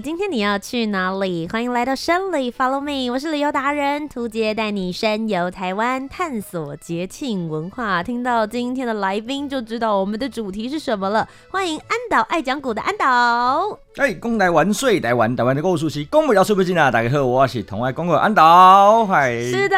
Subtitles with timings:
[0.00, 1.46] 今天你要去哪里？
[1.48, 8.02] 欢迎来到深里，Follow me，我是旅游达人涂杰，带你深游台湾，探索节庆文化。
[8.02, 11.28] 听到今天的来宾就知道我们的主题是什么了。
[11.50, 13.83] 欢迎安岛爱讲古的安岛。
[13.96, 16.90] 哎，讲台湾水，台湾台湾的故事是讲不了说不尽啊！
[16.90, 19.06] 大家好，我是同爱公公安导。
[19.06, 19.76] 嗨，是的，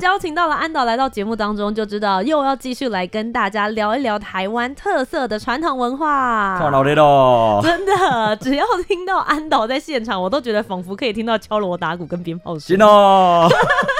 [0.00, 6.56] 邀请到了安导来到节目当中，就知道又要继续来跟大家聊一聊台湾特色的传统文化。
[6.56, 12.68] 看到的咯，真的，只要听到安导在现场，我都觉得仿佛可以听到敲锣打鼓跟鞭炮声。
[12.68, 12.86] 真的，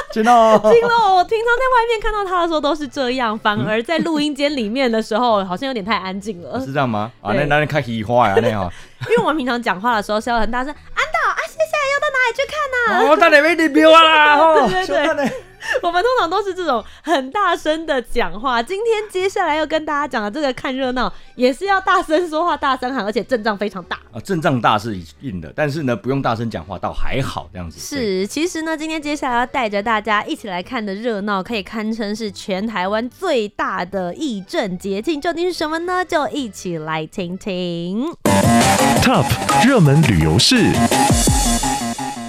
[0.12, 0.30] 真的，
[0.62, 0.88] 真的。
[1.14, 6.58] 我平常在外面看到他的时候都是这样，反而在录音间里面的时候，好像有点太安静了。
[6.60, 7.10] 是这样吗？
[7.20, 8.70] 啊，那那你开喜欢呀，那样。
[9.08, 13.06] 因为我们平常讲话的时候是要很大声，安导啊，接下来要到哪里去看呢？
[13.06, 13.10] 啊？
[13.10, 14.36] 我带你们去标啦！
[14.68, 15.32] 对对对，
[15.82, 18.62] 我们通常都是这种很大声的讲话。
[18.62, 24.20] 今天接下来要跟大家讲的这个看热闹，也是要大声说话、大声喊，而且阵仗非常大啊！
[24.20, 27.78] 阵仗大是硬的，但是呢，不用大声讲话倒还好这样子。
[27.78, 36.04] 是，其实呢，今天接下来要带着大家一起来看的热闹，可以堪称是全台湾最大的义政节庆，究竟是什么呢？
[36.04, 38.12] 就一起来听听。
[39.02, 39.26] Top
[39.66, 40.72] 热门旅游市。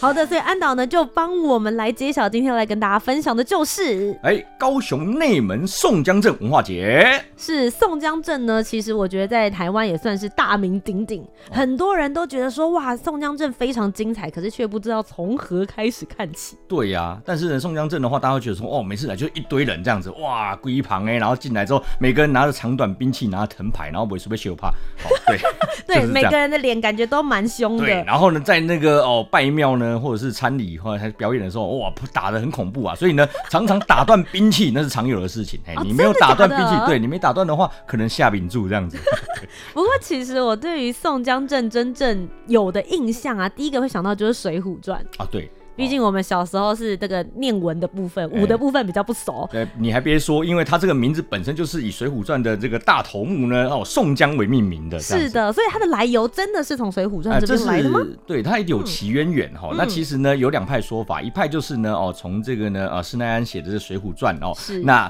[0.02, 7.22] 好的，所以安导呢就帮我们来揭晓，今天来跟大家分享的就是，哎，高雄内门宋江镇文化节。
[7.36, 16.58] 是宋江镇呢，其实我觉得在台湾也算是大名鼎鼎，很多人都觉得说哇，宋江镇非常精彩，可是却不知道从何开始看起。
[16.66, 24.70] 对呀、啊，但是呢，宋江镇的话，大家会觉得说哦，每次来就一堆人这样子，哇，归旁哎，然后进来之后，每个人拿着长短兵器，拿着藤牌，然后不会随被羞怕。
[24.70, 25.38] 哦，对，
[25.86, 27.86] 对，每个人的脸感觉都蛮凶的。
[27.86, 29.89] 对，然后呢，在那个哦拜庙呢。
[29.98, 32.94] 或者是参礼或者表演的时候，哇，打的很恐怖啊！
[32.96, 35.60] 所以呢，常常打断兵器那是常有的事情。
[35.66, 38.98] 哎、哦，你没有打断兵器，对，你没打断的话，可能下柄住这样子。
[39.74, 45.50] 不过其实我对于宋江镇真正有的印象啊，第一个会想到就是《水浒传》啊，对。
[45.80, 49.48] 毕竟我们小时候是这个念文的部分，武的部分比较不熟。
[49.50, 55.00] 对，你还别说，因为它这个名字本身就是以《水浒传》的这个大头目呢，哦，宋江为命名的。
[55.00, 58.06] 是的，所以它的来由真的是从《水浒传》这边来的吗？
[58.28, 59.74] 对，它有其渊源哈。
[59.78, 65.10] 那其实呢，有两派说法，一派就是呢，哦，从这个呢，呃，施耐庵写的这《水浒传》哦，是那。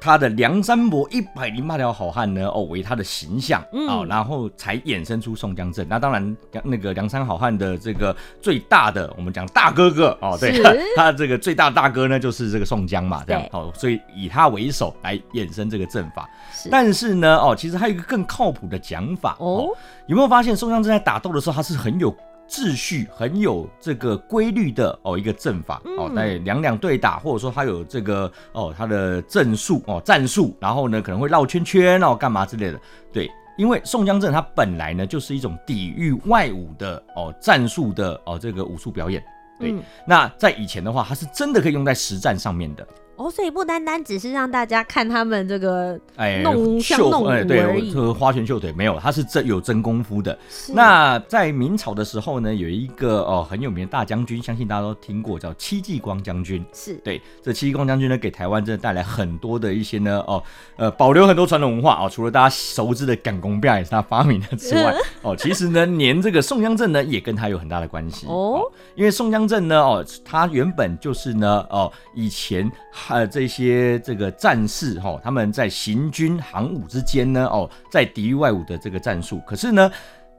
[0.00, 5.86] 他的梁山伯一百零八条好汉呢，哦，为他的形象啊、嗯哦，然后才衍生出宋江镇。
[5.90, 10.58] 那当然，那个梁山好汉的这个最大的，我们讲大哥哥哦，对，
[10.96, 16.28] 他这个最大大哥呢，就是这个宋江嘛，这样哦，所以以他为首来衍生这个阵法。
[16.54, 22.14] 是但是呢，哦，其实还有一个更靠谱的讲法哦，哦，有没有发现宋江正在打斗的时候，他是很有。
[22.50, 32.80] 秩序很有这个规律的哦，一个阵法哦，在两两对打，或者说他有这个哦，他的阵术哦，战术，然后呢可能会绕圈圈哦，干嘛之类的。
[33.12, 39.22] 对，因为宋江阵它本来呢就是一种抵御外侮的哦战术的哦这个武术表演。
[39.58, 39.74] 对，
[40.06, 42.86] 那在以前的话，它是真的可以用在实战上面的。
[43.20, 50.38] 哦，所以不单单只是让大家看他们这个哎弄秀弄哎，对，这个花拳绣腿没有，他是真有真功夫的。
[50.72, 56.64] 那在明朝的时候呢，有一个哦很有名的大将军，相信大家都听过，叫戚继光将军。
[56.72, 60.42] 是对，这戚继光将军呢，给台湾真的带来很多的一些呢哦
[60.76, 68.62] 呃保留很多传统文化哦，除了大家熟知的赶工标也是他发明的 之外，哦其实呢连这个宋江镇呢也跟他有很大的关系哦，
[68.94, 72.70] 因为宋江镇呢哦他原本就是呢哦以前。
[73.10, 79.40] 呃，这些这个战士哈，他们在行军行伍之间呢，哦，在抵御外侮的这个战术。
[79.46, 79.90] 可是呢，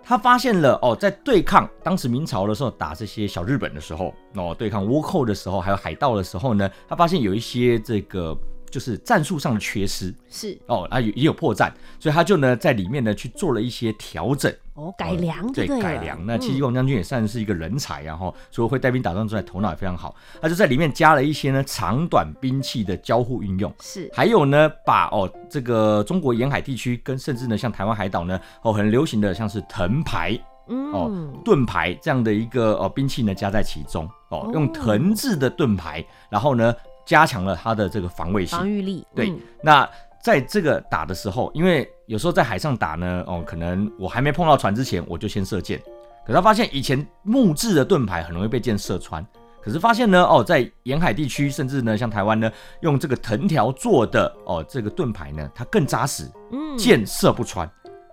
[0.03, 8.37] 他发现了哦，在对抗当时明朝的时候打这些小日本的时候，哦，对抗倭寇的时候，还有海盗的时候呢，他发现有一些这个
[8.71, 10.57] 就是战术上的缺失，是。
[10.65, 11.69] 哦，啊也也有破绽，
[11.99, 14.51] 所以他就呢在里面呢去做了一些调整。
[14.73, 16.25] 哦，改良对，对改良。
[16.25, 20.15] 那戚继光将军也算是一个人才，然后除了会带兵打仗之外，头脑也非常好。
[20.41, 24.09] 他就在里面加了一些呢长短兵器的交互运用，是。
[24.13, 30.39] 还有呢把哦这个中国沿海地区跟甚至呢像台湾海岛呢哦很流行的像是藤牌，
[30.69, 30.91] 嗯。
[30.93, 31.11] 哦
[31.43, 34.09] 盾牌这样的一个哦兵器呢加在其中。
[34.29, 36.73] 哦，用藤制的盾牌，然后呢
[37.05, 39.05] 加强了它的这个防卫性防御力。
[39.15, 39.33] 对，
[39.63, 39.89] 那。
[40.23, 45.79] 在这个打的时候，因为有时候在海上打呢，哦，可能我还没碰到船之前，我就先射箭，
[46.23, 49.25] 可是他发现以前木质的盾牌很容易被箭射穿，
[49.63, 52.51] 可是发现呢，哦，在沿海地区，甚至呢像台湾呢，
[52.81, 57.67] 用这个藤条做的哦这个盾牌呢，它更扎实，嗯，箭射不穿，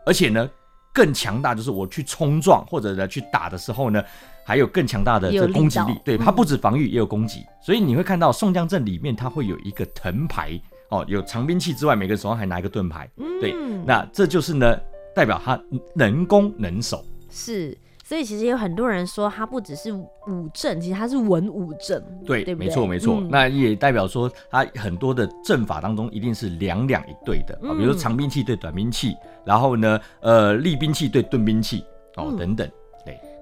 [0.07, 0.49] 而且呢
[0.99, 4.03] 更强大，就是我去冲撞或者呢去打的时候呢，
[4.45, 5.97] 还有更强大的这攻击力。
[6.05, 13.09] 对，它不止防御也有攻击，所以你会看到宋江阵里面它会有一个藤牌哦，有长兵器之外，每个人手上还拿一个盾牌，
[13.41, 13.55] 对，
[13.87, 14.77] 那这就是呢
[15.15, 15.61] 代表他
[15.95, 17.79] 能攻能守，是。
[18.09, 22.03] 所以其实有很多人说，他不只是武阵，其实他是文武阵。
[22.25, 23.17] 对，对对没错没错。
[23.17, 29.15] 嗯、那也代表说，他很多的阵法当中一定是两两一对的啊，嗯、比如说长兵器对短兵器，
[29.45, 31.85] 然后呢，呃，利兵器对钝兵器
[32.17, 32.67] 哦，等等。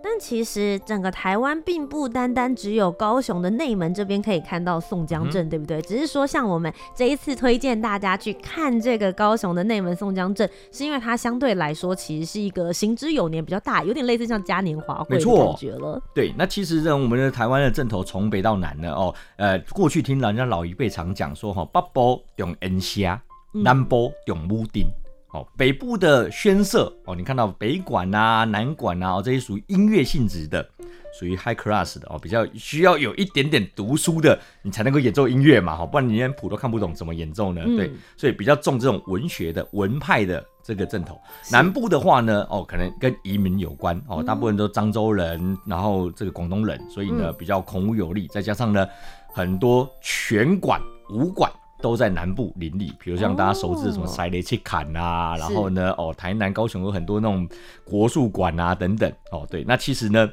[0.08, 5.82] 但其实整个台湾并不单单只有高雄的内门这边可以看到宋江镇，嗯、对不对？
[5.82, 16.00] 只是说像我们这一次推荐大家去看这个高雄的内门宋江镇，是因为它相对来说其实是一个行之有年、比较大，有点类似像嘉年华会的感觉了。
[16.14, 23.20] 对，那其实呢，我们的台湾的镇头从北到南呢，哦，呃，过去听人家老一辈常讲说，哈，北部用恩虾，
[23.52, 24.86] 南部用武丁。
[25.56, 30.68] 北部的宣社哦，你看到北管啊、南管啊，这些属于音乐性质的，
[31.18, 37.62] 属于 high class 的哦，比较需要有一点点读书的，你才能够演奏音乐嘛，哈，不然你连谱都看不懂，怎么演奏呢？
[37.64, 41.20] 嗯、对，所以比较重这种文学的文派的这个阵头。
[41.50, 48.86] 南部的话呢，哦，可能跟移民有关哦，大部分都漳州人，然后这个广东人，所以呢比较孔武有力，再加上呢
[49.32, 50.80] 很多拳馆、
[51.10, 51.50] 武馆。
[51.86, 57.48] 都在南部林立，比如像大家熟知的什么塞雷切坎啊，哦、然后呢，哦，台南、高雄有很多那种
[57.84, 60.28] 国术馆啊等等，哦，对，那其实呢，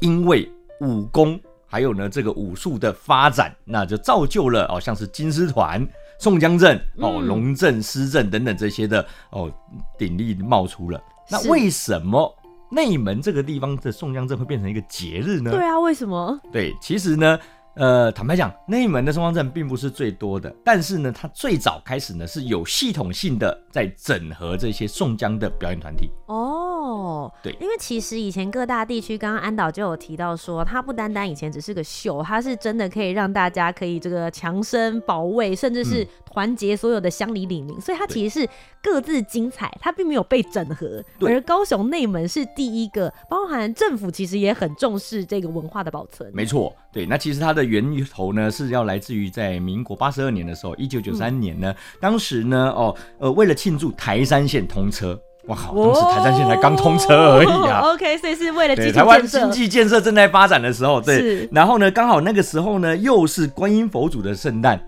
[0.00, 0.50] 因为
[0.80, 5.86] 武功还有呢这个武术的发展，那就造就了哦，像是金狮团、
[6.18, 9.52] 宋江镇、哦龙镇、狮镇等等这些的哦
[9.98, 10.98] 鼎力冒出了。
[11.28, 12.34] 那为什么
[12.70, 15.50] 内门这个地方的宋江镇会变成一个节日呢？
[15.50, 16.40] 对啊，为什么？
[16.50, 17.38] 对，其实呢。
[17.74, 26.10] 呃，坦白讲，内门的双方阵并不是最多的，但是呢，它最早开始呢是有系统性的在整合这些宋江的表演团体。
[26.26, 38.48] 哦，对，因为其实以前各大地区，刚刚安导就有提到说，它不单单以前只是个秀，它是真的可以让大家可以这个强身保卫，甚至是团结所有的乡里里民，嗯、所以它其实是
[38.82, 41.02] 各自精彩，它并没有被整合。
[41.20, 46.30] 而高雄内门是第一个，包含政府其实也很重视这个文化的保存。
[46.34, 47.59] 没错，对，那其实它的。
[47.60, 57.80] 的源头呢是要来自于在民国八十二年的时候，一九九三年呢，嗯、当时呢，哦，呃，为了庆祝台山线通车，哇靠，当时台山线才刚通车而已啊。
[57.82, 64.80] 哦、 OK，所以是为了台湾经济建设正在发展的时候，对，然后呢，刚好那个时候呢，又是观音佛祖的圣诞。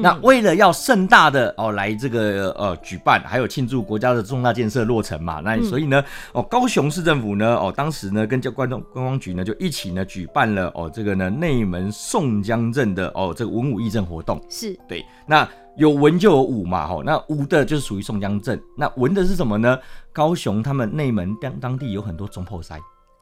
[0.00, 6.02] 那为了要盛大的哦来这个呃举办，还有庆祝国家的重大建设落成嘛，那所以呢
[6.32, 14.78] 哦高雄市政府呢哦当时呢跟叫观众观光局呢就一起呢举办了哦这个呢内门宋江镇的哦这个文武义阵活动，是。
[14.88, 19.78] 对，那有文就有武嘛哈，那武的就是属于宋江镇，那文的是什么呢？
[20.12, 22.76] 高雄他们内门当当地有很多中破塞。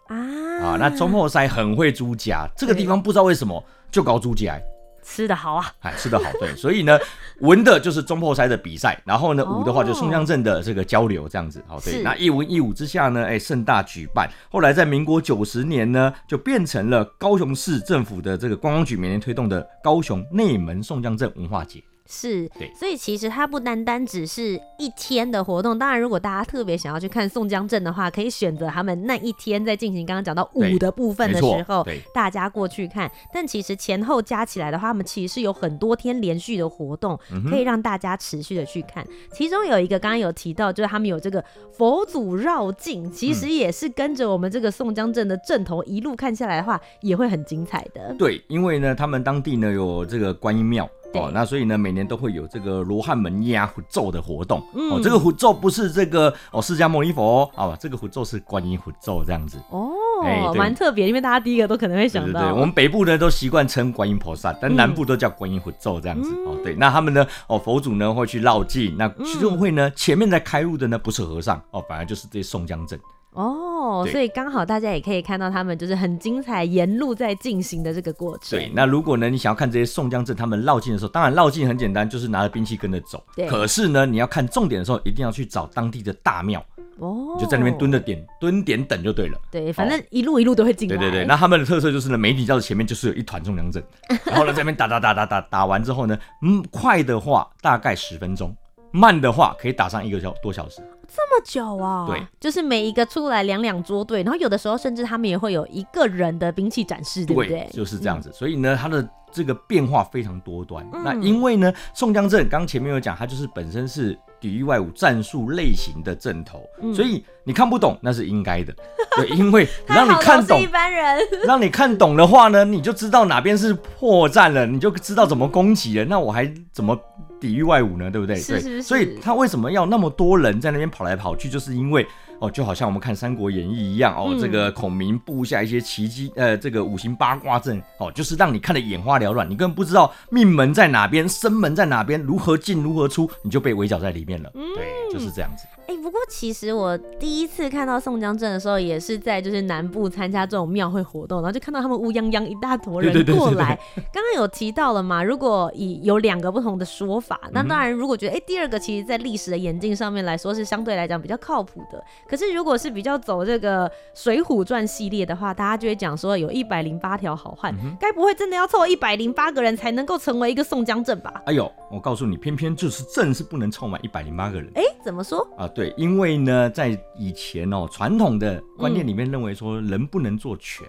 [0.09, 0.17] 啊。
[0.63, 4.61] 啊，那中破塞很会租家，这个地方不知道为什么就搞租家。
[5.03, 6.99] 吃的好啊，哎，吃的好，对， 所以呢，
[7.41, 21.82] 文的就是中破塞的比赛，然后呢，武的话就宋江镇的这个交流这样子，好，对，那一文一武之下呢，哎，盛大举办，后来在民国九十年呢，就变成了高雄市政府的这个观光局每年推动的高雄内门宋江镇文化节。
[22.05, 25.79] 是，对，所以其实它不单单只是一天的活动。
[25.79, 33.11] 当然，如果大家特别想要去看宋江镇的话，可以选择他们那一天在进行刚刚讲到舞的部分的时候，大家过去看。
[33.32, 37.19] 但其实前后加起来的话，他们其实是有很多天连续的活动，
[37.49, 39.05] 可以让大家持续的去看。
[39.05, 41.43] 嗯、其中有一个刚刚有提到，就是他们有这个
[41.73, 48.15] 佛祖绕境，其实也是跟着我们这个宋江镇的镇头一路看下来的话，也会很精彩的。
[48.19, 50.89] 对，因为呢，他们当地呢有这个观音庙。
[51.13, 54.63] 对哦，那所以呢，每年都会有这个罗汉门压符咒的活动。
[54.75, 59.59] 嗯、哦，这个符咒不是这个哦，释迦牟尼佛哦，哦，这个符咒是观音符咒这样子。
[59.71, 59.91] 哦，
[60.25, 62.41] 哎，蛮特别，因为大家第一个都可能会想到。
[62.41, 66.31] 对，对，对，我们北部呢都习惯称观音菩萨，但南部都叫观音符咒这样子。
[66.35, 72.99] 嗯、哦，对，那他们呢，哦，佛祖呢会去绕境，那其中会呢前面在开路的呢不是和尚哦，反而就是这些宋江阵。
[73.32, 78.58] 哦，所以刚好大家也可以看到他们就是很精彩沿路在进行的这个过程。
[78.58, 83.22] 对，那如果呢你想要看这些宋江镇他们绕境的时候，当然绕境很简单，就是拿着兵器跟着走。
[83.34, 83.48] 对。
[83.48, 86.62] 可是呢，你要看重点的时候，一定要去找当地的大庙
[86.98, 89.39] 哦，你就在那边蹲着点蹲点等就对了。
[89.51, 90.96] 对，反正一路一路都会进来。
[90.98, 93.82] 对对对，那他们的特色就是呢，媒体轿子前面就是有一团宋江阵，
[94.27, 98.55] 然后呢在那边打打打打打打完之后呢，嗯，快的话大概十分钟，
[98.91, 100.82] 慢的话可以打上一个小多小时。
[101.15, 102.07] 这么久啊、哦？
[102.09, 107.69] 对，就是每一个出来两两桌队，然后有的时候甚至他们也会有一个人的兵器展示，对不对？
[107.73, 108.31] 就是这样子。
[108.31, 110.85] 嗯、所以呢，他的这个变化非常多端。
[110.93, 114.19] 嗯、那因为呢，宋江阵刚前面有讲，它就是本身是。
[114.43, 118.75] 抵御外侮战术类型的阵头，嗯、所以你看不懂那是应该的，
[119.15, 126.99] 对，因为让你看懂，一般人让你看懂的话呢，你就知道哪边是破绽了，你就知道怎么攻击了，那我还怎么
[127.43, 128.11] 抵御外侮呢？
[128.11, 128.37] 对不对？
[128.37, 132.06] 是是是对，所以他为什么要那么多人在那边跑来跑去，就是因为。
[132.43, 144.51] 哦，就好像我们看《三国演义》一样哦，嗯、这个孔明布下一些奇迹，呃，这个五行八卦阵哦，就是让你看得眼花缭乱，你根本不知道命门在哪边，生门在哪边，如何进如何出，你就被围剿在里面了。
[144.56, 145.69] 嗯、对，就是这样子。
[145.93, 153.79] 哎、欸，不过其实我第一次看到宋江镇的时候，也是在就是南部参加这种庙会活动，然后就看到他们乌泱泱一大坨人过来。
[154.11, 162.03] 刚刚有提到了嘛，如果以有两个不同的说法，那当然如果觉得哎、欸，第二个其实在历史的演进上面来说是相对来讲比较靠谱的。
[162.27, 171.43] 可是，如果是比较走这个《水浒传》系列的话，大家就会讲说有一百零八条好汉，该、嗯、不会真的要凑一百零八个人才能够成为一个宋江镇吧？
[171.44, 174.70] 哎呦，我告诉你，偏偏就是镇是不能凑满一百零八个人。
[174.75, 175.69] 哎、欸，怎么说啊？
[175.75, 180.86] 对，因为呢，在以前哦，传统的观念里面认为说人不能做全，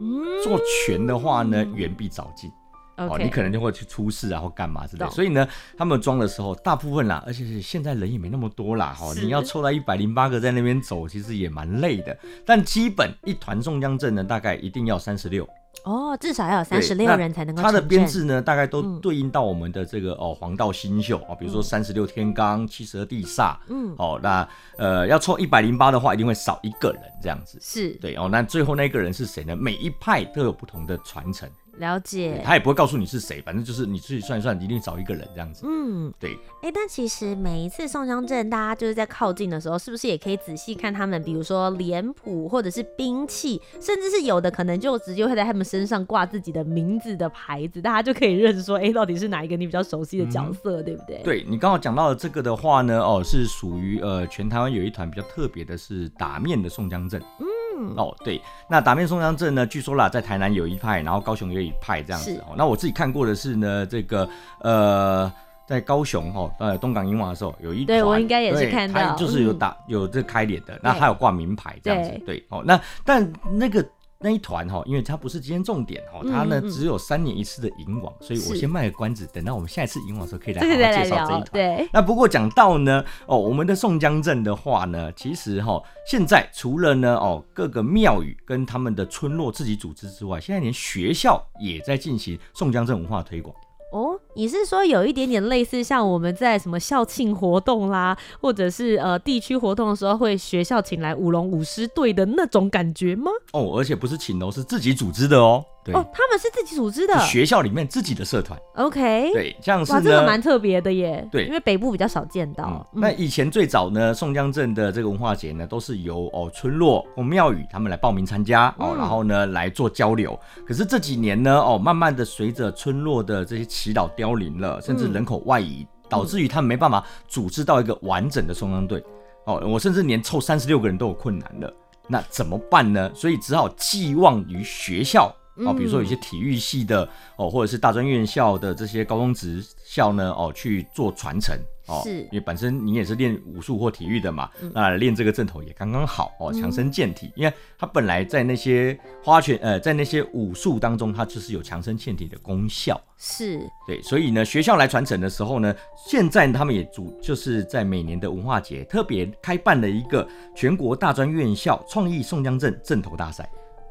[0.00, 2.50] 嗯、做全的话呢，远必早尽。
[2.96, 5.10] 哦你可能就会去出事啊，或干嘛之类的。
[5.12, 12.18] 所以呢，他们装的时候，大部分啦，而且是现在人也没那么多啦，哈是，你要凑到一百零八个在那边走，其实也蛮累的。
[12.44, 15.48] 但基本一团宋江阵呢，大概一定要三十六。
[15.84, 17.62] 哦，至少要有三十六人才能够。
[17.62, 23.56] 他的编制呢，大概都对应到我们的这个哦黄道星宿啊，比如说三十六天罡、七十二地煞。
[23.68, 24.46] 嗯，哦，那
[24.76, 27.58] 呃要凑一百零八的话，一定会少一个人这样子。
[27.62, 29.56] 是对哦，那最后那个人是谁呢？
[29.56, 31.48] 每一派都有不同的传承。
[31.78, 35.64] 了解，他也不会告诉你是谁，反正就是你自己算一算，一定找一个人这样子。
[35.66, 36.34] 嗯，对。
[36.62, 51.22] 哎、欸，但其实每一次宋江阵，大家就是在靠近的时候，是不是也可以仔细看他们，比如说脸谱或者是兵器，甚至是有的可能就直接会在他们身上挂自己的名字的牌子，大家就可以认识说，哎、欸，到底是哪一个你比较熟悉的角色，嗯、对不对？
[51.22, 57.20] 对，你刚好讲到的这个的话呢，哦，是属于呃全台湾有一团比较特别的是打面的宋江阵。
[57.40, 57.47] 嗯。
[57.96, 59.66] 哦，对，那打面松江镇呢？
[59.66, 62.36] 据说啦，在台南有一派，然后高雄也有一派这样子。
[62.46, 64.28] 哦，那我自己看过的是呢，这个
[64.60, 65.32] 呃，
[65.66, 72.10] 在高雄哈，呃，东港英王的时候有一，对我应该也是看到，就是有打、嗯、有这开脸的，那还有挂名牌这样子。
[72.26, 73.84] 对，哦，那但那个。
[74.20, 81.44] 那一团哈，因为它不是今天重点哈，它呢只有三年一次的迎网，所以我先卖个关子，等到我们下一次迎网的时候可以来好好介绍这一团。
[81.52, 93.54] 对，那不过讲到呢，哦，我们的宋江镇的话呢，其实哈，现在除了呢哦各个庙宇跟他们的村落自己组织之外，现在连学校也在进行宋江镇文化推广。
[93.92, 103.32] 哦，你是说有一点点类似像我们在什么校庆活动啦，或者是呃地区活动的时候，会学校请来舞龙舞狮队的那种感觉吗？
[103.52, 105.64] 哦，而且不是请哦，是自己组织的哦。
[105.84, 108.58] 对哦，他们是自己组织的，学校里面自己的社团。
[108.74, 111.26] OK，对，这样是哇，这个蛮特别的耶。
[111.30, 112.64] 对，因为北部比较少见到。
[112.66, 120.38] 嗯嗯、那以前最早呢，宋江镇的这个文化节呢，都是由哦村落或庙宇他们来报名参加哦，然后呢来做交流。
[120.66, 129.02] 可是这几年呢，哦，慢慢的随着村落的这些耆老凋零了，甚至人口外移，嗯、导致于他们没办法组织到一个完整的松江队。
[129.46, 131.72] 哦，我甚至连凑三十六个人都有困难了。
[132.06, 133.10] 那怎么办呢？
[133.14, 135.34] 所以只好寄望于学校。
[135.66, 141.58] 哦，比如说有些体育系的哦，或者是大专院校的这些高中职校呢，哦，去做传承
[141.88, 147.26] 哦，是因为本身你也是练武术或体育的嘛，嗯、那练这个阵头也刚刚好哦，强身健体。
[147.28, 153.00] 嗯、因为它本来在那些花拳呃，在那些武术当中，它就是有强身健体的功效。
[153.16, 163.48] 是，对，所以呢，学校来传承的时候呢，现在他们也主就是在每年的文化节特别开办了一个全国大专院校创意宋江阵阵头大赛。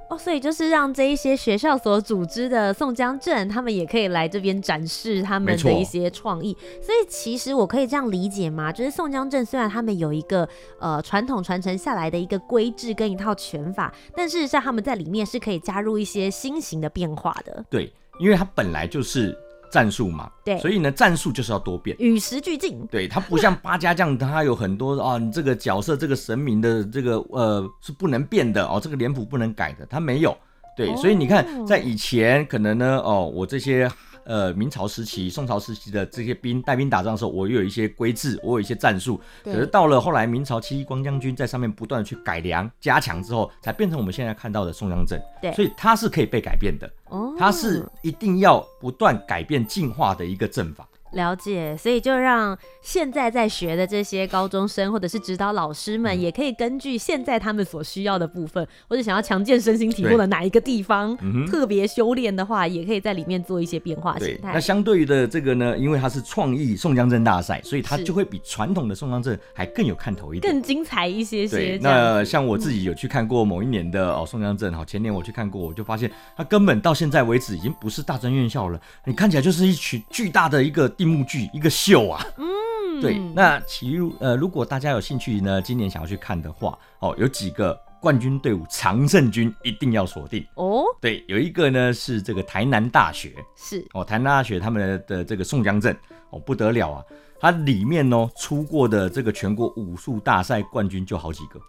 [0.09, 6.55] 哦，所以就是让这一些学校所组织的宋江镇，他们也可以来这边展示他们的一些创意。
[6.81, 8.71] 所以其实我可以这样理解吗？
[8.71, 10.47] 就是宋江镇虽然他们有一个
[10.79, 17.65] 呃传统传承下来的一个规制跟一套拳法，但事实上他们在里面是可以加入一些新型的变化的。
[17.69, 19.37] 对，因为它本来就是。
[19.71, 22.85] 战术嘛，对，所以呢，战术就是要多变，与时俱进。
[22.87, 30.35] 对，它不像八家将，它有很多啊，你这个角色、这个神明的这个呃是不能变的哦，这个脸谱不能改的，它没有。
[30.75, 33.91] 对，所以你看，在以前可能呢，哦，我这些。
[34.27, 39.19] 呃，明朝时期、宋朝时期的这些兵带兵打仗的时候，我又有一些规制，我有一些战术。
[39.41, 45.21] 对可是到了后来，明朝戚继光将军在上面不断的去改良、加强之后，才变成我们现在看到的宋江阵。
[45.41, 46.89] 对，所以它是可以被改变的。
[47.09, 50.86] 哦，它是一定要不断改变、进化的一个阵法。
[51.13, 64.51] 了解，所以就让现在在学的这些高中生或者是指导老师们，也可以根据现在他们所需要的部分，或者想要强健身心体魄的哪一个地方，嗯、特别修炼的话，也可以在里面做一些变化形态。
[64.53, 71.57] 那相对于的这个呢，因为它是创意宋江镇大赛，所以它就会比传统的宋江镇还更有看头一点，更精彩一些些。
[71.57, 81.69] 对，那像我自己有去看过某一年的哦宋江镇，哈，前年我去看过，我就发现它根本到现在为止已经不是大专院校了，你看起来就是一群巨大的一个定目剧，一个。
[81.77, 90.83] 秀啊，嗯，对，那其如呃，如果大家有兴趣呢，今年想要去看的话，哦，有几个冠军队伍常胜军一定要锁定哦。
[90.99, 95.95] 对，有一个呢是这个台南大学，是哦，台南大学他们的这个宋江镇
[96.31, 97.03] 哦不得了啊，
[97.39, 101.61] 它里面呢出过的这个全国武术大赛冠军就好几个。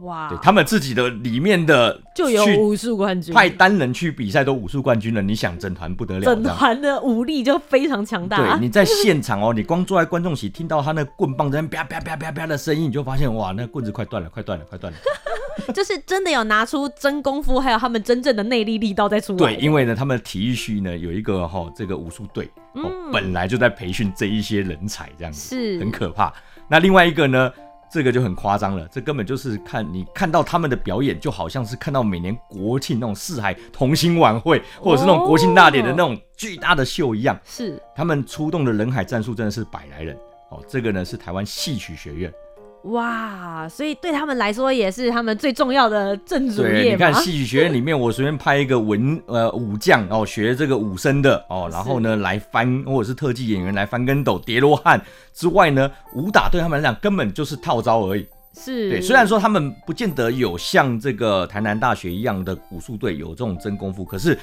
[0.00, 5.20] 哇，对他们自己的里面的就有武术冠军，派单人去比赛都武术冠军了。
[5.20, 8.38] 你想整团不得了，整团的武力就非常强大。
[8.38, 14.98] 对，你在现场哦，你光坐在观众席，听到他那棍棒在那啪啪啪啪啪的声音，你就发现哇，那棍子快断了，快断了，快断了。
[15.74, 19.38] 就是真的有拿出真功夫，还有他们真正的内力力道在出来。
[19.38, 26.32] 对，因为呢，他们体育系呢有一个哈、哦、这个武术队，哦、嗯，本来就在培训这一些人才，这样子是很可怕。
[26.66, 27.52] 那另外一个呢？
[27.92, 37.38] 这个就很夸张了，这根本就是看你看到他们的表演，就好像是看到每年国庆那种四海同心晚会，或者是那种国庆大典的那种巨大的秀一样。
[37.44, 40.16] 是，他们出动的人海战术真的是百来人。
[40.48, 42.32] 哦，这个呢是台湾戏曲学院。
[42.84, 46.82] 哇，所以对他们来说也是他们最重要的正主业。
[46.82, 55.00] 对，你看戏曲学院里面，我随便拍一个文 呃武将哦，学这个武生的哦，然后呢来翻，或者是特技演员来翻跟斗、叠罗汉
[55.32, 58.26] 之外呢，武打对他们来讲根本就是套招而已。
[58.54, 64.36] 是对，虽然说他们不见得有像这个台南大学一样的武术队有这种真功夫，可是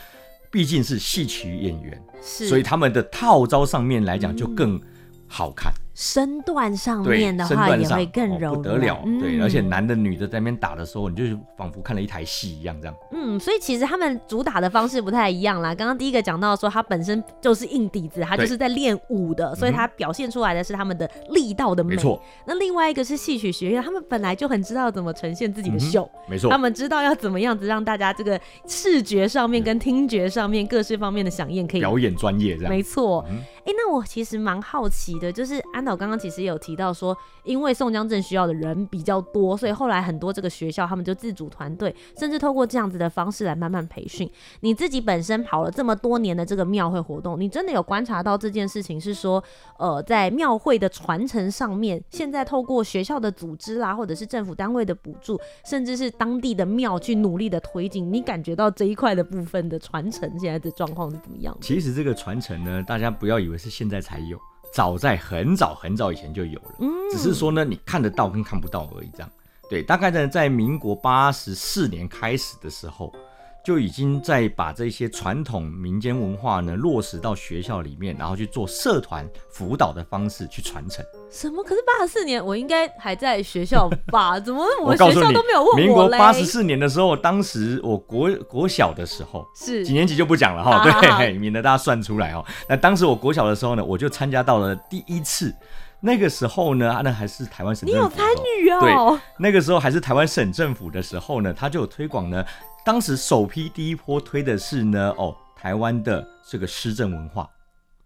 [0.50, 4.80] 毕竟是戏曲演员，是，所以他们的套招上面来讲就更
[5.28, 5.72] 好看。
[5.74, 9.04] 嗯身段上面的话也会更柔不得了。
[9.06, 12.96] 嗯、对，而且男的女的在那边打的时候，你就仿佛看了一台戏一样，这样。
[13.12, 15.76] 嗯，所以其实他们主打的方式不太一样啦。
[15.76, 21.96] 刚刚第一个讲到说，他本身就是硬底子，他就是在练武的，所以他表现出来的是他们的力道的美。
[21.96, 22.22] 没错。
[22.46, 26.50] 那另外一个是戏曲学院，他们本来就很知道怎么呈现自己的秀，嗯、没错。
[26.50, 32.74] 他们知道要怎么样子让大家这个视觉上面跟听觉上面各式方面的响应可以表演专业这样。
[32.74, 33.26] 没错。
[33.66, 36.80] 欸，那我其实蛮好奇的，就是安导刚刚其实有提。
[36.80, 44.32] 到说，因为宋江镇需要的人比较多，所以后来很多这个学校他们就自主团队，甚至透过这样子的方式来慢慢培训。
[44.62, 49.44] 你自己本身跑了这么多年的这个庙会活动，你真的有观察到这件事情是说，
[49.78, 61.58] 呃，在庙会的传承上面，现在透过学校的组织啦，或者是政府单位的补助，甚至是当地的庙去努力的推进，你感觉到这一块的部分的传承现在的状况是怎么样？
[61.60, 64.40] 其实这个传承呢，大家不要以为是现在才有。
[64.72, 69.10] 早在很早很早以前就有了，嗯，只是说呢，你看得到跟看不到而已。
[69.14, 69.30] 这样，
[69.70, 73.14] 对，大概呢，在民国八十四年开始的时候。
[73.64, 81.06] 就已经在把这些传统民间文化呢落实到学校里面，然后去做社团辅导的方式去传承。
[81.30, 81.64] 什么？
[81.64, 84.40] 可是八十四年我应该还在学校吧？
[84.40, 85.86] 怎么 我们学校都没有问我嘞？
[85.86, 90.84] 民国八十四年的时候，当时我国国小的时候是几年级就不讲了哈，
[91.18, 92.44] 对，免得大家算出来哦。
[92.68, 95.54] 那当时我国小的时候呢，我就参加到了第一次。
[96.02, 98.08] 那个时候呢，那还是台湾省政府。
[98.08, 98.26] 你有参
[98.64, 98.80] 与哦？
[98.80, 102.44] 对，那个时候还是台湾省政府的时候呢，他就有推广呢。
[102.90, 107.48] 当时首批第一波推的是呢，哦，台湾的这个诗政文化，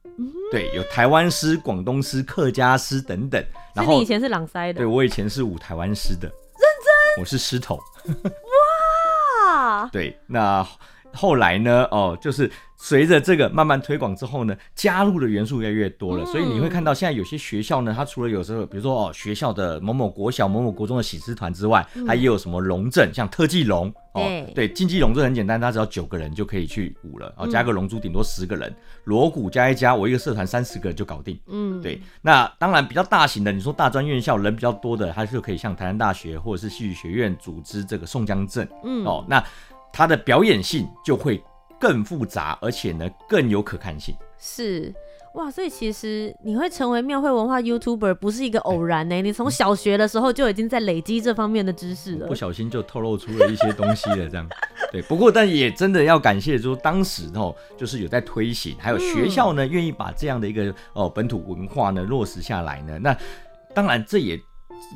[0.03, 3.41] 嗯，对，有台湾诗、广东诗、客家诗等等。
[3.73, 4.79] 然后你以前是朗塞的？
[4.79, 6.35] 对，我以前是舞台湾诗的，认
[7.15, 7.79] 真，我是诗头。
[9.47, 10.67] 哇， 对，那
[11.13, 12.51] 后来呢，哦，就是。
[12.75, 24.21] 随着这个慢慢推广之后呢，加入的元素越来越多了，嗯、所以你会看到现在有些学校呢，它除了有时候，比如说哦，学校的某某国小、某某国中的喜事团之外，它也有什么龙阵，像特技龙哦，
[24.53, 31.39] 对，竞技龙这很简单，它只要九个人就可以去舞了，哦，加个龙珠顶多十个人，锣鼓加一加，我一个社团三十个人就搞定。
[31.47, 39.41] 嗯，对，那当然比较大型的，你说大专院校人比较多的，它就可以像台南大学或者是戏剧学院组织这个宋江阵，嗯，哦，那
[39.93, 41.41] 它的表演性就会。
[41.79, 44.15] 更复杂，而且呢更有可看性。
[44.39, 44.93] 是
[45.33, 49.21] 哇，所以其实你会成为庙会文化 YouTuber 不是一个偶然呢、欸。
[49.21, 54.29] 你从小学的时候就已经在累积这方面的知识了，不小心就透露出了一些东西了。
[54.29, 54.47] 这样
[54.93, 62.97] 对，不过但也真的要感谢，就是当时哦，就是有在推行，还有学校呢愿意把这样的一个哦本土文化呢落实下来呢。
[62.97, 63.13] 那
[63.73, 64.39] 当然这也。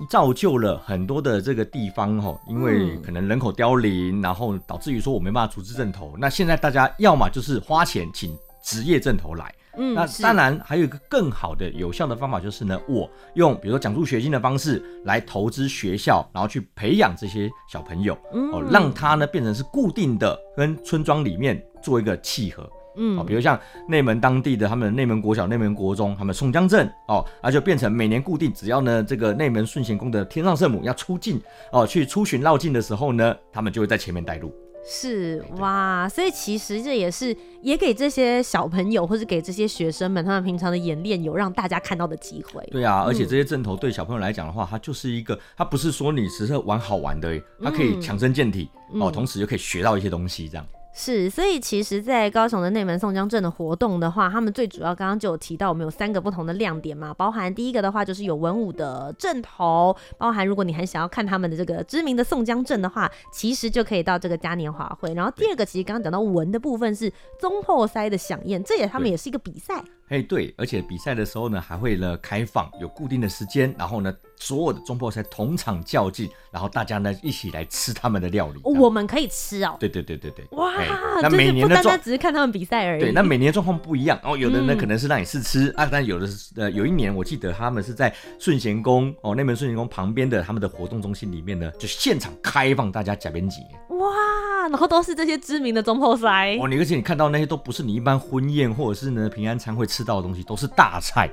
[0.09, 6.13] 造就了很多的这个地方哈，因为可能人口凋零，然后导致于说我没办法组织正头。
[6.17, 18.13] 那现在大家要么就是花钱请职业正头来，嗯，那当然还有一个更好的有效的方法就是呢，我用比如说奖助学金的方式来投资学校，然后去培养这些小朋友，
[18.51, 22.69] 哦，让他呢变成是固定的跟村庄里面做一个契合。
[22.97, 31.39] 嗯，哦比如像内门当地的他们内门国小、内门国中，他们宋江镇哦，那就变成每年固定，只要呢这个内门顺贤宫的天上圣母要出境
[31.71, 34.53] 哦，去出巡绕境的时候呢，他们就会在前面带路。
[34.89, 42.65] 是哇，所以其实这也是也给这些小朋友或者给这些学生们他们平常的演练有让大家看到的机会。
[42.71, 50.65] 对啊，而且这些阵头对小朋友来讲的话，它就是一个，它不是说你只是玩好玩的，它可以强身健体哦，同时又可以学到一些东西这样。
[50.99, 65.13] 是，所以其实，在高雄的内门宋江镇的活动的话，他们最主要刚刚就有提到，我们有三个不同的亮点嘛，包含第一个的话就是有文武的阵头，包含如果你很想要看他们的这个知名的宋江镇的话，其实就可以到这个嘉年华会。
[65.13, 69.83] 然后第二个，其实刚刚讲到文的部分是中破塞的响宴，这也他们也是一个比赛。
[70.07, 78.61] 哎，对，而且比赛的时候呢，还会呢开放有固定的时间，然后呢，所有的中破塞同场较劲，然后大家呢一起来吃他们的料理。
[78.63, 79.75] 我们可以吃哦。
[79.79, 80.45] 对对对对对。
[80.51, 80.73] 哇，
[81.21, 83.01] 那每年的状况只是看他们比赛而已。
[83.01, 84.37] 对，那每年状况不一样哦。
[84.37, 93.61] 有的呢可能是让你试吃、嗯、啊，但有的是呃，有一年我记得他们是在顺贤宫哦，那门顺贤宫旁边的他们的活动中心里面呢，就现场开放大家假边级。
[93.89, 101.29] 哇，然后都是这些知名的中破塞哦，你而且你看到那些都不是你一般婚宴或者是呢平安餐会吃到的东西，都是大菜。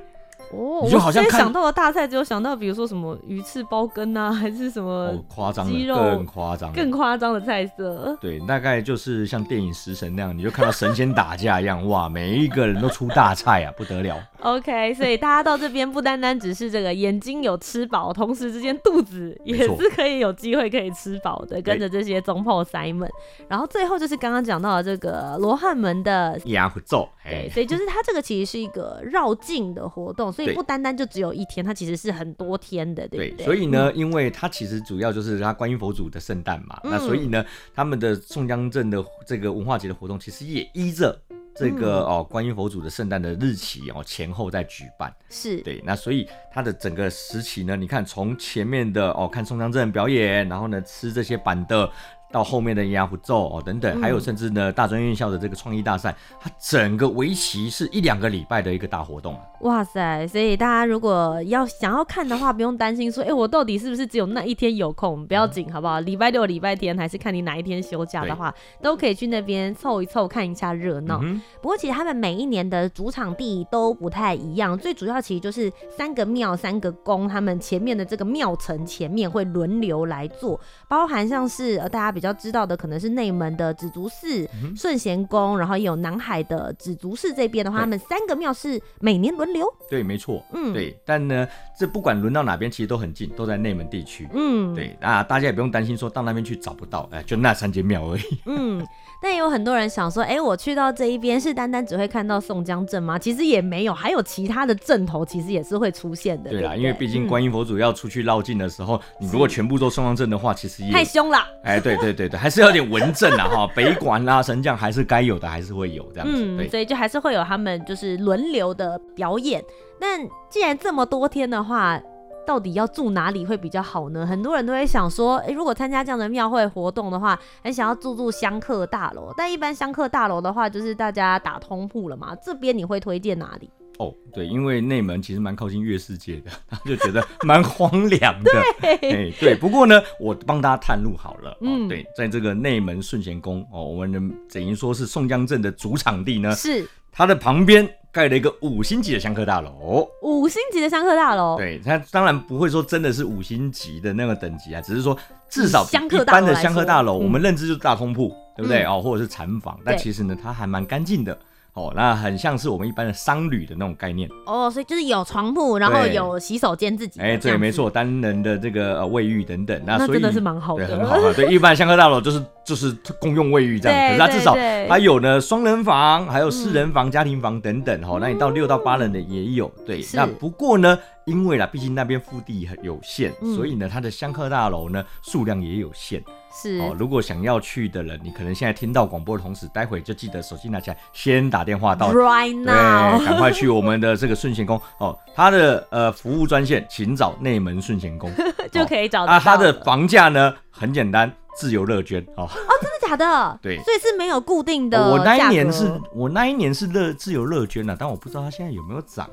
[0.51, 8.17] 哦，我好像想到的大菜只有想到，比如说什么鱼翅包羹啊，还是什么夸张鸡肉更夸张、更夸张的菜色。
[8.21, 14.17] 对，大概就是像电影《食神》那样，你就看到神仙打架一样，哇，每一个人都出大菜啊，不得了。
[14.41, 23.09] OK，所以大家到这边不单单只是这个眼睛有吃饱，同时之间肚子也是可以有机会可以吃饱的，跟着这些总铺师们。
[23.47, 30.31] 然后最后就是刚刚讲到的这个罗汉门的压虎咒，对，所以就是它这个其实是一个绕境的活动。
[30.31, 33.45] 所以不单单就只有一天，它其实是很多天的，对不对？
[33.45, 37.43] 对，所以呢，因为它其实主要就是它观音佛祖的圣诞嘛，嗯、那所以呢，
[37.73, 41.19] 他们的宋江镇的这个文化节的活动，其实也依着
[41.55, 45.13] 这个哦观音佛祖的圣诞的日期哦前后在举办。
[45.29, 51.89] 是对，那所以它的整个时期呢，你看从前面的哦看宋江镇表演，然后呢吃这些板的。
[52.35, 59.39] 到后面的压虎咒哦等等，还有甚至呢大专院校的这个创意大赛，它整个为期是一两个礼拜的一个大活动。
[59.61, 60.27] 哇塞！
[60.27, 65.25] 所以大家如果要想要看的话，不用担心说，哎，我到底是不是只有那一天有空？
[65.25, 66.01] 不要紧，好不好？
[66.01, 71.21] 礼拜六、礼拜天还是看你哪一天休假的话，都可以去那边凑一凑，看一下热闹。
[71.23, 82.35] 嗯、不过其实他们每一年的主场地都不太一样，最主要其实就是三个庙、三个宫，他们前面的这个庙城前面会轮流来做，包含像是呃大家比较。
[82.35, 89.65] 知道的可能是内门的紫竹寺、顺贤宫，然后也有南海的紫竹寺这边的话，他们三个庙是每年轮流。
[89.89, 90.95] 对，没错，嗯，对。
[91.05, 91.47] 但呢，
[91.79, 94.27] 这不管轮到哪边，其实都很近，都在内门地区。
[94.33, 98.21] 嗯，对那，大家也不用担心说到那边去找不到，哎，就那三间庙而已。
[98.45, 98.85] 嗯，
[99.21, 103.19] 但也有很多人想说，哎，我去到这一边是单单只会看到宋江镇吗？
[103.19, 106.49] 其实也没有，还有其他的镇头，其实也是会出现的。
[106.49, 111.37] 对啦，对对因为毕竟观音佛祖要出去绕境的时候，嗯、你如果全部都宋江镇的话，其实也太凶了。
[111.63, 112.15] 哎，对对。
[112.15, 116.33] 对对，还是有点文镇啊哈， 北管啦、神将还是该有的，还是会有这样子。
[116.37, 119.61] 嗯，对，所以就还是会有他们就是轮流的表演。
[119.99, 122.01] 但既然这么多天的话，
[122.45, 124.25] 到底要住哪里会比较好呢？
[124.25, 129.33] 很多人都会想说，哎，如果参加这样的庙会活动的话，很想要住住香客大楼。
[129.35, 132.35] 但一般香客大楼的话，就是大家打通铺了嘛。
[132.35, 133.69] 这边你会推荐哪里？
[133.97, 138.51] 哦，对，因为内门其实蛮靠近月世界的，他就觉得蛮荒凉的。
[138.81, 139.55] 对、欸，对。
[139.55, 141.57] 不过呢，我帮大家探路好了。
[141.61, 150.07] 嗯，对，在这个内门顺贤宫哦，我们的等于说是宋江镇的主场地呢，是它的旁边盖了一个五星级的香客大楼。
[150.21, 155.17] 五星级的香客大楼，对，它当然不会说真的是五星级的那个等级啊，只是说
[155.49, 158.85] 至少一般的香客大楼，我们认知就是大通铺，对不对？
[158.85, 161.37] 哦，或者是禅房，但其实呢，它还蛮干净的。
[161.75, 167.19] 哦，那很像是我们一般的商旅的那种概念哦，所以就是有床铺，然后有洗手间自己。
[167.19, 169.79] 哎，对，没错，单人的这个呃卫浴等等。
[169.85, 171.33] 那所以真的是蛮好的，对，很好啊。
[171.35, 174.55] 对，一般香客大楼就是就是公用卫浴这样，可是它至少
[174.87, 178.01] 它有呢双人房，还有四人房、家庭房等等。
[178.03, 179.69] 哈，那你到六到八人的也有。
[179.85, 186.23] 对，那不过呢，因为啦，毕竟那边腹地很有限，所以呢，它的香客大楼呢数量也有限。
[186.61, 198.31] 是哦，如果想要去的人，你可能现在听到广播的同时，待会就记得手机拿起来，先打电话到，right now，赶快去我们的这个顺贤宫 哦，他的呃服务专线，请找内门顺贤宫
[198.71, 199.33] 就可以找到。
[199.33, 202.43] 啊，他的房价呢很简单，自由乐捐哦。
[202.43, 202.49] 哦，
[202.81, 202.95] 真的。
[203.05, 203.59] 假的？
[203.61, 205.11] 对，所以是没有固定的。
[205.11, 209.29] 我那一年是我那一年是乐自由乐捐的，但我不知道他现在有没有涨。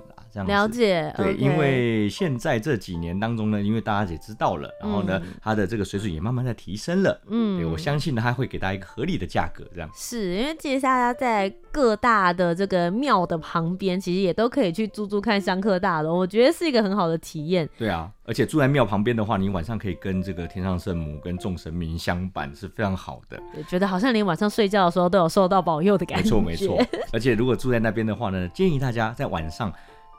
[0.46, 9.90] 了解，对因为现在这几年当中呢，因为大家也知道了，然后呢，嗯、它的这个水准也慢慢在提升了，嗯，对，我相信呢，它会给大家一个合理的价格，这样。
[9.94, 17.68] 是因为其实大家在各大的这个庙的旁边，其实也都可以去住住看香客大楼，我觉得是一个很好的体验。
[17.76, 23.40] 对啊，而且住在庙旁边的话，你晚上可以跟这个天上圣母跟众神明相伴，是非常好的。
[23.54, 26.24] 对，觉得好像连晚上睡觉的时候都有受到保佑的感觉。
[26.24, 29.72] 没错没错，而且如果住在那边的话呢，建议大家在晚上。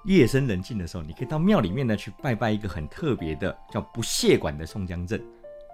[0.06, 5.22] 夜深人静的时候，你可以到庙里面呢去拜拜一个很特别的叫不谢馆的宋江镇。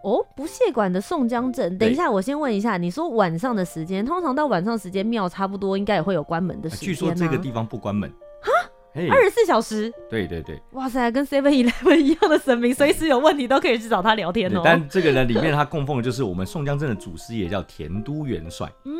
[0.03, 1.77] 哦，不谢馆的宋江镇。
[1.77, 6.85] 等一下，我先问一下，你说晚上的时间，通常到晚上时间庙差不多应该也会有关门的时间。
[6.85, 8.09] 据说这个地方不关门。
[8.41, 8.49] 哈？
[9.11, 9.91] 二十四小时？
[10.09, 10.59] 对对对。
[10.71, 14.61] 哇塞，跟 Seven Eleven 一样的神明，随时有问题都可以去找他聊天哦。
[14.63, 18.71] 但这个呢，里面他供奉的就是我们宋江镇的祖师爷，叫田都元帅。
[18.85, 18.93] 嗯。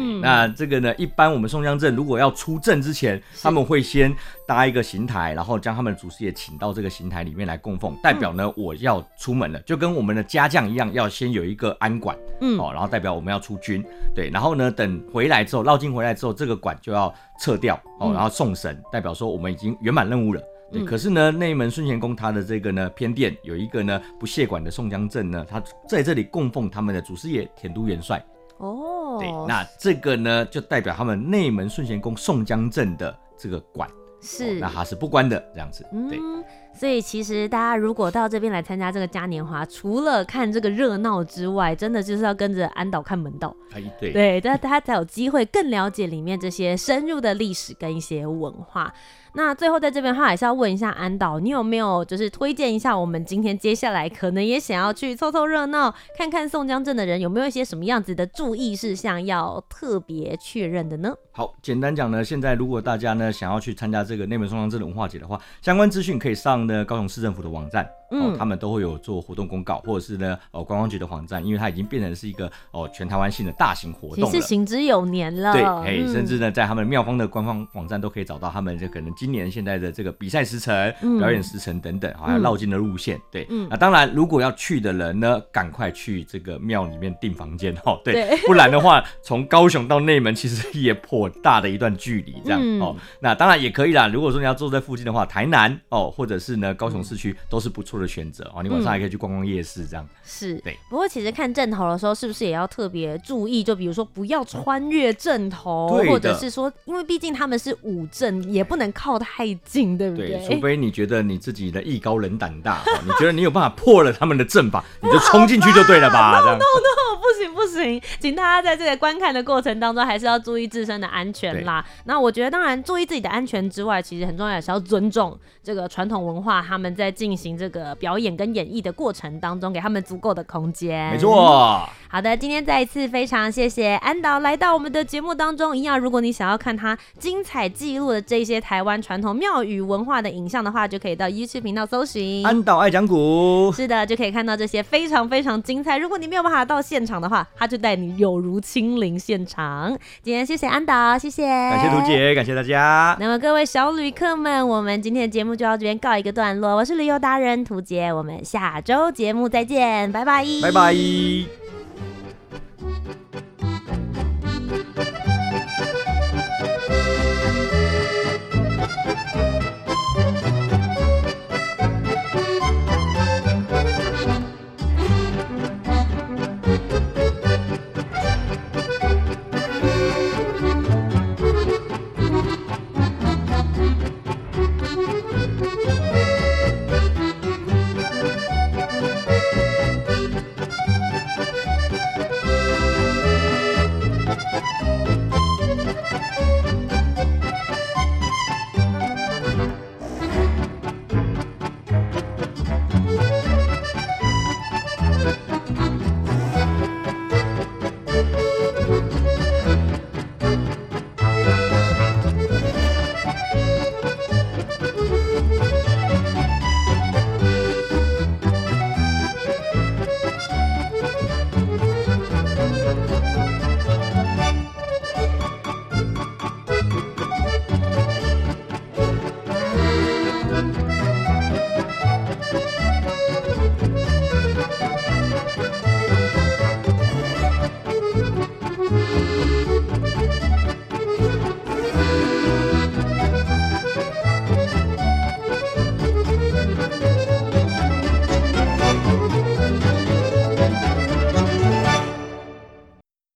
[0.00, 4.14] 嗯，那这个呢，一般我们宋江镇如果要出镇之前，他们会先
[4.48, 13.84] 搭一个行台，然后将他们的祖师爷请到这个行台里面来供奉，代表呢我要出门了，就跟我们的家将一样，要先有一个安管，嗯，哦，然后代表我们要出军，
[14.14, 20.82] 对，然后呢等回来之后，绕境回来之后，这个管就要撤掉，哦，然后送神，代表说我们已经圆满任务了，对。
[20.82, 28.24] 可是呢，内门顺贤宫他的这个呢偏殿有一个呢不谢馆的宋江镇呢，他在这里供奉他们的祖师爷田都元帅。
[28.56, 33.88] 哦，对，那这个呢，就代表他们内门顺贤宫宋江镇的这个馆
[34.20, 35.84] 是、哦，那它是不关的这样子。
[36.08, 43.54] 对，嗯、所以其实大家如果到这边来参加这个嘉年华，除了看这个热闹之外，真的就是要跟着安导看门道。
[43.72, 48.92] 哎，对，对，大家才有机会更了解里面这些深入的历史跟一些文化。
[49.38, 61.14] 那最后在这边的话，还是要问一下安导，你有没有就是推荐一下我们今天接下来可能也想要去凑凑热闹，看看宋江镇的人有没有一些什么样子的注意事项要特别确认的呢？
[61.30, 67.88] 好，简单讲呢，现在如果大家呢想要去参加这个内门宋江镇的文化节的话，相关资讯可以上呢高雄市政府的网站。
[68.10, 75.52] 哦，他们都会有做活动公告，或者是呢，哦，观光局的网站，因为它已经变成是一个哦全台湾性的大型活动了，其实行之有年了。
[75.52, 83.20] 对，哎、嗯，甚至呢，在他们庙方的官方网站都可以找到他们这可能今年现在的这个比赛时程、嗯、表演时程等等，还有绕境的路线。
[83.30, 92.96] 对，嗯、那当然，如果要去的人呢，赶快去这个庙里面订房间哦，对，对不然的话，从高雄到内门其实也颇大的一段距离，这样、嗯、哦。
[93.20, 98.62] 那当然也可以啦，如果说你要坐在附近的话，台南哦，或者是呢高雄市区都是不错的选择哦。
[98.62, 100.78] 你晚上还可以去逛逛夜市，这样、嗯、是对。
[100.88, 103.62] 不过其实看阵头的时候，是不是也要特别注意？
[103.62, 110.28] 就比如说不要穿越阵头，或者是说，因为毕竟他们是五阵，也不能靠太近，对不对？
[110.28, 121.84] 对，除非你觉得你自己的艺高人胆大，你觉得你有办法破了他们的阵法，你就冲进去就对了吧？no no no，不行不行，请大家在这个观看的过程当中，还是要注意自身的安全啦。
[122.04, 131.10] 那我觉得，当然注意自己的安全之外，其实很重要也是要尊重这个传统文化，他们在进行这个表演跟演绎的过程当中，给他们足够的空间。
[131.12, 131.88] 没错。
[132.10, 135.76] 好的，今天再一次非常谢谢安导来到我们的节目当中。
[135.76, 143.70] 一样，如果你想要看他精彩记录的这些台湾传统庙宇文化的影像的话，就可以到 YouTube 频道搜寻安导爱讲古。
[143.72, 145.98] 是的，就可以看到这些非常非常精彩。
[145.98, 149.96] 如果你没有办法到现场的话，他就带你有如亲临现场。
[150.22, 153.14] 今天谢谢安导，谢谢，感谢图姐，感谢大家。
[153.20, 156.74] 那么各位小旅客们，我们今天的节目就到这边告一个段落。
[156.74, 157.77] 我是旅游达人屠
[158.12, 160.94] 我们下周节目再见，拜拜，拜拜。